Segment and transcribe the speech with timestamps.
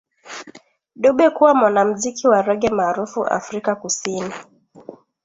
[0.95, 4.33] Dube kuwa mwanamziki wa rege maarufu Afrika Kusini